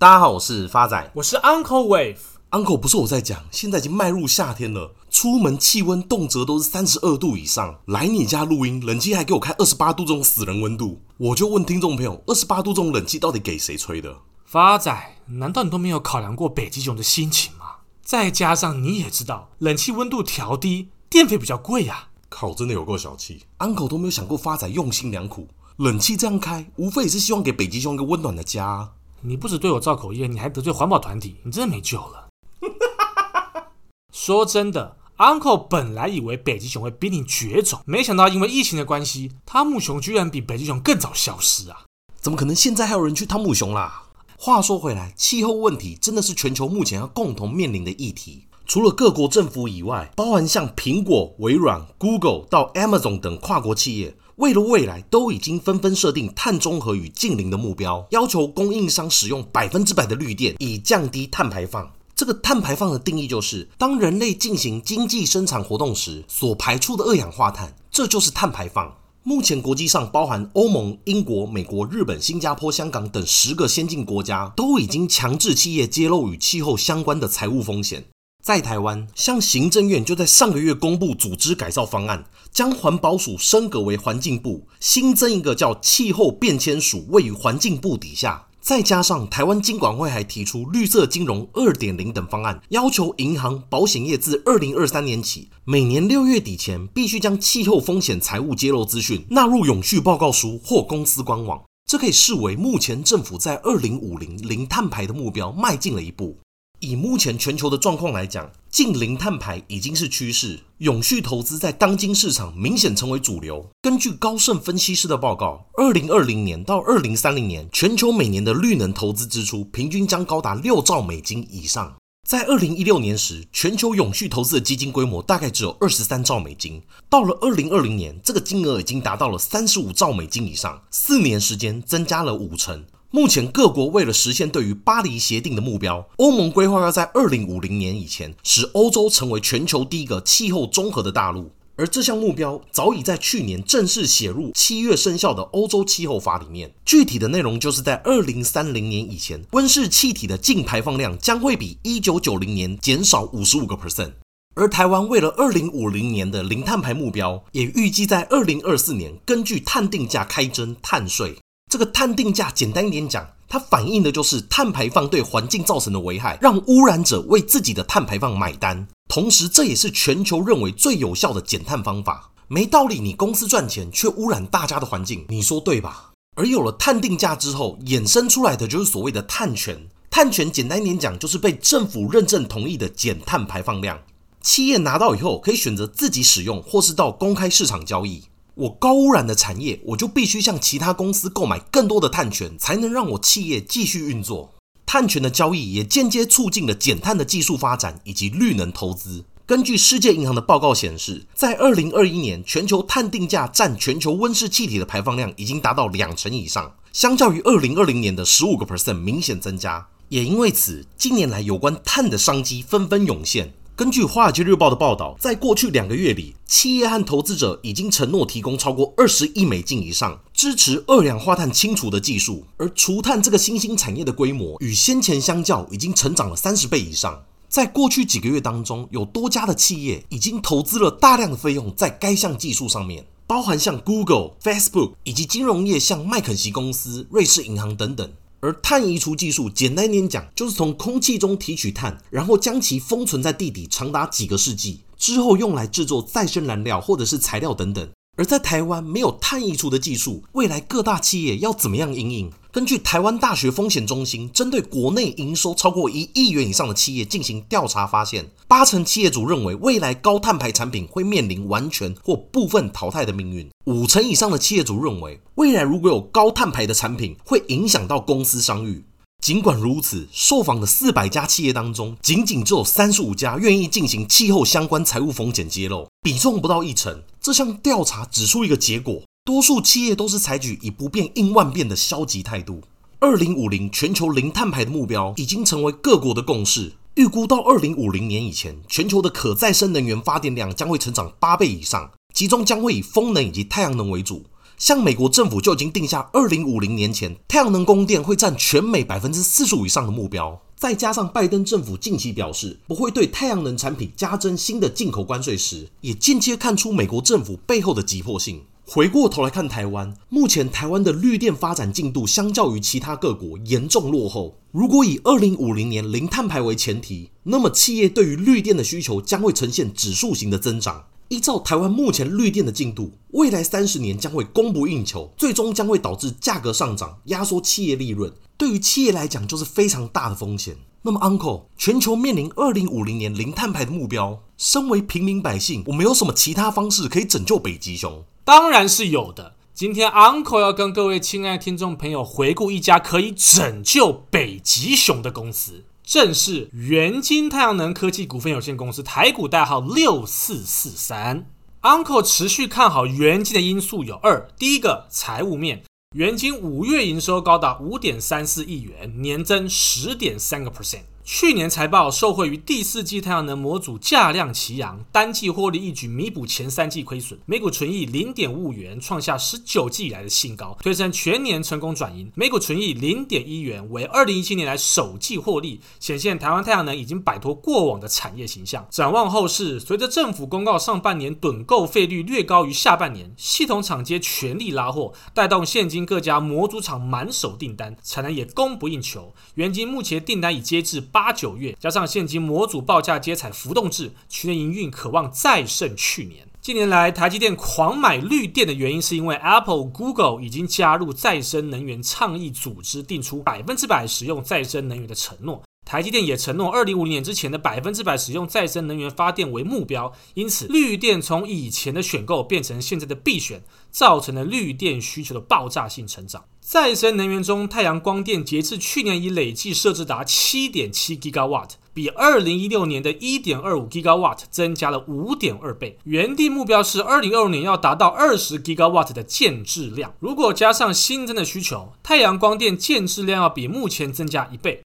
[0.00, 2.18] 大家好，我是发仔，我是 Uncle Wave。
[2.52, 7.80] Uncle 不是我在讲，现在已经迈入夏天了，出门气温动辄都是三十二度以上。
[7.86, 14.18] 来你家录音，冷气还给我开二十八度这种死人温度，我就问听众朋友，二十八度这种冷气到底给谁吹的？
[14.44, 17.78] 发仔，难道你都没有考量过北极熊的心情吗？
[18.00, 22.08] 再加上你也知道，冷气温度调低，电费比较贵呀、啊。
[22.28, 28.92] 靠，真的有够小气，Uncle 都没有想过发仔用心良苦，冷气这样开，无非也是希望给北极熊一个温暖的家。
[29.20, 32.28] 你不止对我造口业，你还得罪环保团体，你真的没救了。
[34.12, 41.84] 说真的，Uncle 本来以为北极熊会濒临绝种，没想到因为疫情的关系，汤姆熊居然比北极熊更早消失啊！
[42.20, 42.54] 怎么可能？
[42.54, 44.04] 现在还有人去汤姆熊啦？
[44.36, 48.44] 话说回来，气候问题真的是全球目前要共同面临的议题。
[48.66, 61.90] 除了各国政府以外，包含像苹果、微软、Google 到 Amazon 等跨国企业，为了未来都已经纷纷设定碳中和与净零的目标，要求供应商使用百分之百的绿电，以降低碳排放。
[62.14, 68.96] 这个碳排放的定义就是，当人类进行经济生产活动时所排出的二氧化碳，这就是碳排放。
[69.24, 78.04] 目前，国际上包含欧盟、英国、美国、日本、新加坡、香港等十个先进国家，都已经强制企业揭露与气候相关的财务风险。
[78.48, 88.46] 在台湾，像行政院就在上个月公布组织改造方案，将环保署升格为环境部，新增一个叫气候变迁署，位于环境部底下。
[88.62, 101.62] 再加上台湾金管会还提出绿色金融二点零等方案，要求银行、保险业自二零二三年起，每年六月底前必须将气候风险财务揭露资讯纳入永续报告书或公司官网。
[101.86, 106.38] 这可以视为目前政府在二零五零零碳排的目标迈进了一步。
[106.80, 113.68] 以目前全球的状况来讲，近零碳排已经是趋势，永续投资在当今市场明显成为主流。
[113.82, 121.96] 根据高盛分析师的报告，二零二零年到二零三零年，全球每年的绿能投资支出平均将高达六兆美金以上。
[122.28, 132.84] 在二零一六年时，全球永续投资的基金规模大概只有二十三兆美金，到了二零二零年，这个金额已经达到了三十五兆美金以上，四年时间增加了五成。
[133.10, 146.70] 目前各国为了实现对于巴黎协定的目标，欧盟规划要在二零五零年以前使欧洲成为全球第一个气候综合的大陆，而这项目标早已在去年正式写入七月生效的欧洲气候法里面。
[146.84, 154.12] 具体的内容就是在二零三零年以前，温室气体的净排放量将会比一九九零年减少五十五个 percent，
[154.54, 161.38] 而台湾为了二零五零年的零碳排目标，也预计在二零二四年根据碳定价开征碳税。
[161.68, 168.88] 这个碳定价简单一点讲，它反映的就是碳排放对环境造成的危害，让污染者为自己的碳排放买单。
[169.08, 172.30] 同时，这也是全球认为最有效的减碳方法。
[172.46, 176.12] 没道理，你公司赚钱却污染大家的环境，你说对吧？
[176.36, 179.78] 而有了碳定价之后，衍生出来的就是所谓的碳权。
[180.10, 183.98] 碳权简单一点讲，就是被政府认证同意的减碳排放量。
[184.40, 188.22] 企业拿到以后，可以选择自己使用，或是到公开市场交易。
[188.58, 194.52] 我高污染的产业，我就必须向其他公司购买更多的碳权，才能让我企业继续运作。
[194.84, 199.24] 碳权的交易也间接促进了减碳的技术发展以及绿能投资。
[199.46, 209.86] 根据世界银行的报告显示，在二零二一年，全球碳定价占全球温室气体的排放量已经达到两成以上，相较于二零二零年的十五个 percent 明显增加。
[210.08, 213.52] 也因为此，近年来有关碳的商机纷纷涌现。
[213.78, 222.42] 根据《华尔街日报》的报道，在过去两个月里，企业和投资者已经承诺提供超过二十亿美金以上，支持二氧化碳清除的技术。
[222.56, 227.22] 而除碳这个新兴产业的规模与先前相较，已经成长了三十倍以上。
[227.48, 238.10] 在过去几个月当中，有多家的企业已经投资了大量的费用在该项技术上面，包含像 Google、Facebook 以及金融业像麦肯锡公司、瑞士银行等等。
[238.40, 247.88] 而碳移除技术，简单一点讲，就是从空气中提取碳，然后将其封存在地底长达几个世纪，之后用来制作再生燃料或者是材料等等。
[248.18, 252.32] 而在台湾没有碳移除的技术，未来各大企业要怎么样因应？
[252.50, 263.48] 根据台湾大学风险中心针对国内营收超过一亿元以上的企业进行调查，发现八成企业主认为未来高碳排产品会面临完全或部分淘汰的命运。
[263.66, 268.84] 五成以上的企业主认为未来如果有高碳排的产品，会影响到公司商誉。
[269.24, 277.02] 尽管如此，受访的四百家企业当中，仅仅只有三十五家愿意进行气候相关财务风险揭露，比重不到一成。
[277.28, 282.62] 这项调查指出一个结果：多数企业都是采取以不变应万变的消极态度。
[283.00, 286.72] 二零五零全球零碳排的目标已经成为各国的共识。
[286.94, 294.24] 预估到二零五零年以前，全球的可再生能源发电量将会成长八倍以上，其中将会以风能以及太阳能为主。
[294.58, 300.42] 像美国政府就已经定下二零五零年前太阳能供电会占全美百分之四十五以上的目标。
[300.56, 308.42] 再加上拜登政府近期表示不会对太阳能产品加征新的进口关税时，也间接看出美国政府背后的急迫性。
[308.66, 314.36] 回过头来看台湾，目前台湾的绿电发展进度相较于其他各国严重落后。
[314.50, 320.86] 如果以二零五零年零碳排为前提，那么企业对于绿电的需求将会呈现指数型的增长。
[321.08, 328.12] 依照台湾目前绿电的进度，未来三十年将会供不应求，最终将会导致价格上涨，压缩企业利润。
[328.36, 330.56] 对于企业来讲，就是非常大的风险。
[330.82, 338.04] 那么，Uncle，全球面临二零五零年零碳排的目标，身为平民百姓，我们有什么其他方式可以拯救北极熊？
[338.24, 339.34] 当然是有的。
[339.54, 351.24] 今天 Uncle 要跟各位亲爱的听众朋友回顾一家可以拯救北极熊的公司，正是元晶太阳能科技股份有限公司，台股代号六四四三。
[351.62, 355.62] Uncle 持续看好元晶的因素有二：第一个，财务面。
[355.96, 360.82] 元晶五月营收高达五点三四亿元，年增十点三个 percent。
[361.10, 378.68] 去年财报受惠于第四季太阳能模组价量齐扬，单季获利一举弥补前三季亏损，每股纯益零点五元，创下十九季以来的新高，推升全年成功转盈，每股纯益零点一元，为二零一七年来首季获利，显现台湾太阳能已经摆脱过往的产业形象。
[378.70, 389.14] 展望后市，随着政府公告上半年趸购费率略高于下半年，系统厂皆全力拉货，带动现今各家模组厂满手订单，产能也供不应求。
[389.36, 396.26] 元晶目前订单已接至八九月，加上现今模组报价皆采浮动制，去年营运可望再胜去年。
[396.40, 405.40] 近年来，台积电狂买绿电的原因，是因为 Apple、Google 已经加入再生能源倡议组织，定出百分之百使用再生能源的承诺。
[405.64, 409.92] 台积电也承诺，二零五零年之前的百分之百使用再生能源发电为目标。
[410.14, 416.24] 因此，绿电从以前的选购变成现在的必选，造成了绿电需求的爆炸性成长。
[416.50, 425.78] 再生能源中，太阳光电截至去年已累计设置达七点七 Gigawatt，比二零一六年的一点二五 Gigawatt 增加了五点二倍。
[425.84, 429.92] 原定目标是二零二五年要达到二十 Gigawatt 的建置量。
[430.00, 434.62] 如果加上新增的需求，太阳光电建置量要比目前增加一倍。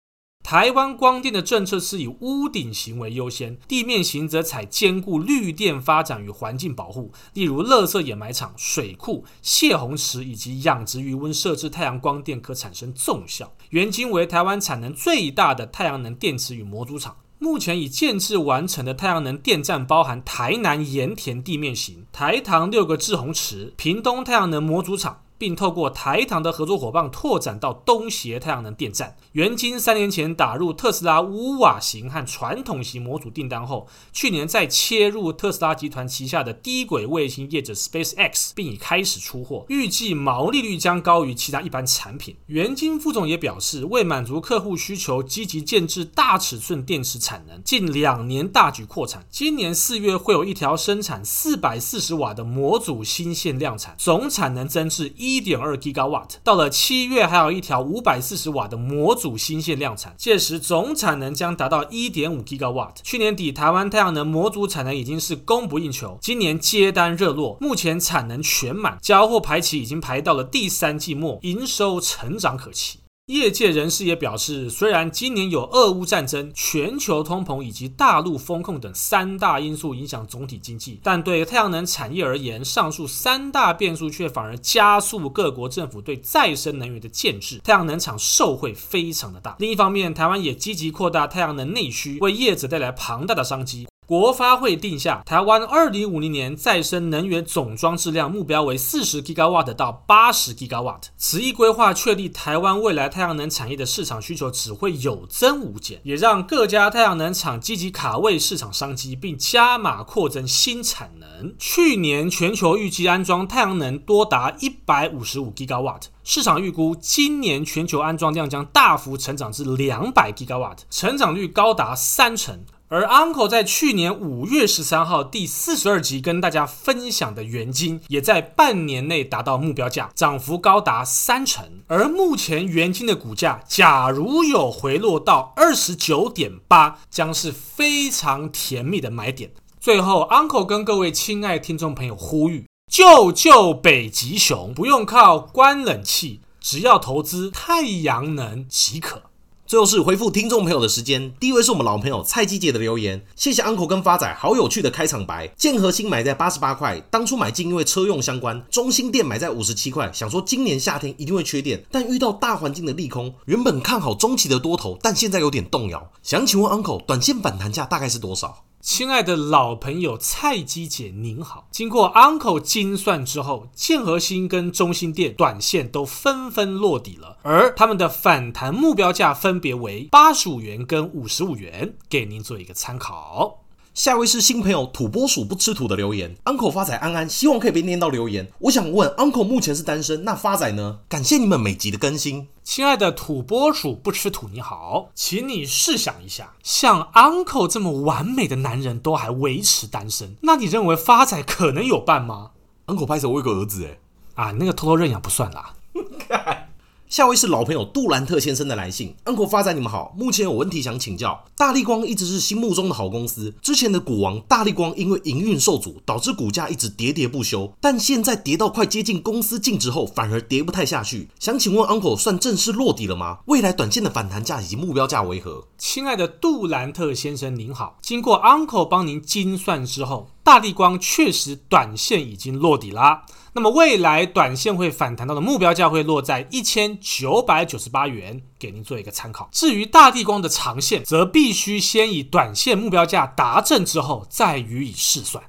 [0.47, 13.53] 台湾光电的政策是以屋顶型为优先，地面型则采兼顾绿电发展与环境保护，例如垃圾掩埋场、水库、泄洪池以及养殖鱼温设置太阳光电可产生综效。
[13.71, 25.23] 元晶为台湾产能最大的太阳能电池与模组厂，目前已建置完成的太阳能电站包含台南盐田地面型、台糖六个制洪池、屏东太阳能模组厂。
[25.39, 29.17] 并透过台糖的合作伙伴拓展到东协太阳能电站。
[29.33, 42.37] 元晶三年前打入特斯拉无瓦型和传统型模组订单后，去年再切入特斯拉集团旗下的低轨卫星业者 SpaceX，并已开始出货，预计毛利率将高于其他一般产品。
[42.47, 49.27] 元晶副总也表示，为满足客户需求，积极建置大尺寸电池产能，近两年大举扩产。
[49.31, 55.26] 今年四月会有一条生产四百四十瓦的模组新线量产，总产能增至一。
[55.27, 62.95] 一点二 Gigawatt，到了七月还有一条五百四十瓦的模组新线量产，届时总产能将达到一点五 Gigawatt。
[63.03, 73.01] 去年底台湾太阳能模组产能已经是供不应求，今年接单热络，目前产能全满，交货排期已经排到了第三季末，营收成长可期。
[73.27, 89.57] 业界人士也表示，虽然今年有俄乌战争、全球通膨以及大陆风控等三大因素影响总体经济，但对太阳能产业而言，上述三大变数却反而加速各国政府对再生能源的建置，太阳能厂受惠非常的大。
[89.59, 93.89] 另一方面，台湾也积极扩大太阳能内需，为业者带来庞大的商机。
[94.07, 101.07] 国发会定下台湾二零五零年再生能源总装质量目标为四十 Gigawatt 到八十 Gigawatt。
[101.17, 111.53] 此一规划确立台湾未来太阳能产业的市场需求只会有增无减，也让各家太阳能厂积极卡位市场商机，并加码扩增新产能。
[111.59, 122.65] 去年全球预计安装太阳能多达一百五十五 Gigawatt，市场预估今年全球安装量将大幅成长至两百 Gigawatt，成长率高达三成。
[122.89, 131.81] 而 Uncle 在去年五月十三号第四十二集跟大家分享的元金，也在半年内达到目标价，涨幅高达三成。
[131.89, 139.51] 而目前元金的股价，假如有回落到二十九点八，将是非常甜蜜的买点。
[139.81, 149.23] 最后，Uncle 跟各位亲爱听众朋友呼吁：救救北极熊，不用靠关冷气，只要投资太阳能即可。
[149.67, 155.49] 最后是回复听众朋友的时间，第一位是我们老朋友蔡基杰的留言，谢谢 Uncle 跟发仔，好有趣的开场白。
[155.57, 158.65] 建和新买在八十八块，当初买进因为车用相关。
[158.71, 166.13] 中心店买在五十七块，想说今年夏天一定会缺电，但遇到大环境的利空，原本看好中期的多头，但现在有点动摇。
[166.23, 168.63] 想请问 Uncle，短线反弹价大概是多少？
[168.87, 183.66] 亲爱的老朋友蔡基姐您好，经过 Uncle 精算之后，建和兴跟中心店短线都纷纷落底了，而他们的反弹目标价分别为八十五元跟五十五元，给您做一个参考。
[183.97, 188.47] 下一位是新朋友土拨鼠不吃土的留言，Uncle 发仔安安，希望可以被念到留言。
[188.59, 190.99] 我想问，Uncle 目前是单身，那发仔呢？
[191.09, 192.49] 感谢你们每集的更新。
[192.63, 202.51] 亲爱的土拨鼠不吃土，你好，请你试想一下，像 Uncle 这么完美的男人都还维持单身，那你认为发仔可能有伴吗
[202.89, 205.73] ？Uncle 拍手，我有个儿子哎，啊，那个偷偷认养不算啦。
[207.09, 211.45] 下位是老朋友杜兰特先生的来信，Uncle 发展你们好，目前有问题想请教。
[211.57, 221.29] 大力光一直是心目中的好公司，之前的股王大力光因为营运受阻，导致股价一直跌跌不休，但现在跌到快接近公司净值后，反而跌不太下去。
[221.39, 223.39] 想请问 Uncle 算正式落底了吗？
[223.47, 225.69] 未来短线的反弹价以及目标价为何？
[225.79, 233.25] 亲爱的杜兰特先生您好，经过 Uncle 帮您精算之后，大地光确实短线已经落底啦。
[233.53, 239.49] 那么未来短线会反弹到的目标价会落在一千九百九十八元，给您做一个参考。
[239.51, 245.43] 至于大地光的长线，则必须先以短线目标价达阵之后再予以试算。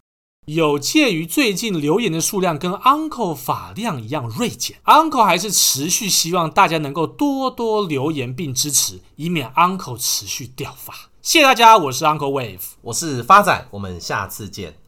[0.47, 10.93] 有鉴于最近留言的数量跟 Uncle 发量一样锐减，Uncle 还是持续希望大家能够多多留言并支持，以免 Uncle 持续掉发。
[11.21, 14.86] 谢谢大家，我是 Uncle Wave，我是发仔，我们下次见。